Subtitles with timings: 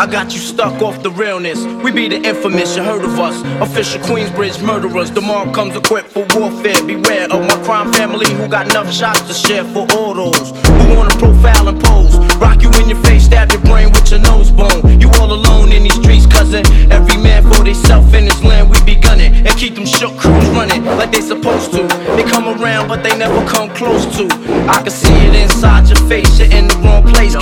[0.00, 1.62] I got you stuck off the realness.
[1.84, 3.36] We be the infamous, you heard of us.
[3.60, 5.10] Official Queensbridge murderers.
[5.10, 6.82] The Mobb comes equipped for warfare.
[6.86, 10.96] Beware of my crime family who got enough shots to share for all those who
[10.96, 12.16] wanna profile and pose.
[12.36, 14.98] Rock you in your face, stab your brain with your nose bone.
[14.98, 16.64] You all alone in these streets, cousin.
[16.90, 19.34] Every man for theyself in his land, we be gunning.
[19.46, 21.82] And keep them shook crews running like they supposed to.
[22.16, 24.24] They come around, but they never come close to.
[24.64, 27.34] I can see it inside your face, you're in the wrong place.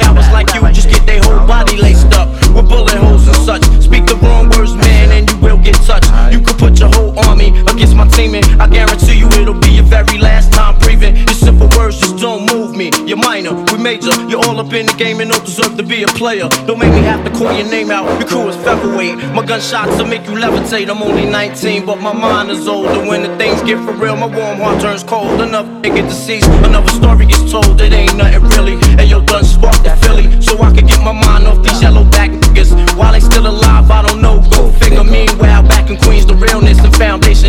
[4.57, 6.11] Words, man, and you will get touched.
[6.33, 9.71] You could put your whole army against my team, and I guarantee you it'll be
[9.79, 11.17] your very last time breathing.
[11.17, 12.91] Your simple words just don't move me.
[13.07, 14.13] You're minor, we major.
[14.29, 16.49] You're all up in the game and don't deserve to be a player.
[16.67, 18.07] Don't make me have to call your name out.
[18.21, 19.17] Your crew is featherweight.
[19.35, 20.89] My gunshots will make you levitate.
[20.89, 23.01] I'm only 19, but my mind is older.
[23.09, 25.41] When the things get for real, my warm heart turns cold.
[25.41, 27.81] Another nigga deceased, another story gets told.
[27.81, 28.75] It ain't nothing really.
[28.99, 31.08] And yo, done sparked the Philly, so I can get my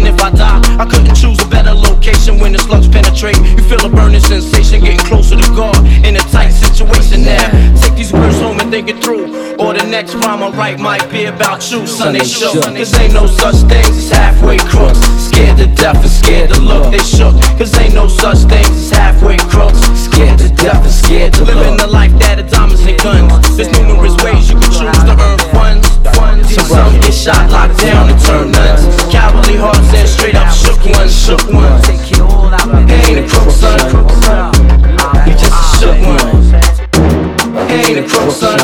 [0.05, 3.37] If I die, I couldn't choose a better location when the slugs penetrate.
[3.37, 7.45] You feel a burning sensation, getting closer to God in a tight situation now.
[7.81, 9.55] Take these words home and think it through.
[9.59, 11.85] Or the next rhyme I write might be about you.
[11.85, 12.53] Sunday shook.
[12.63, 14.99] Cause ain't no such things as halfway crooks.
[15.19, 16.91] Scared to death and scared to look.
[16.91, 17.35] They shook.
[17.57, 19.58] Cause ain't no such things as halfway crooks.
[37.99, 38.57] Ain't a crook, son.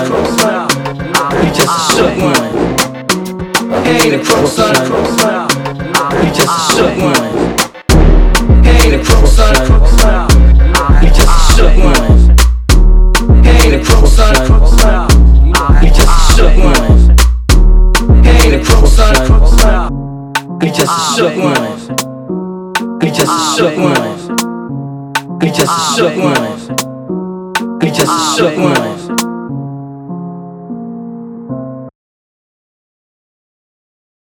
[1.43, 2.43] You just a shook one.
[3.85, 4.75] Ain't a crook, son.
[6.23, 7.23] You just a shook one.
[8.65, 9.55] Ain't a crook, son.
[11.03, 12.05] You just a shook one.
[13.83, 14.71] Crook.
[15.83, 16.85] You just shook one.
[18.25, 19.15] Ain't a crook, son.
[20.61, 21.71] You just a shook one.
[23.03, 24.11] You just a shook one.
[25.41, 26.85] You just a shook one.
[27.81, 29.24] You just a shook one.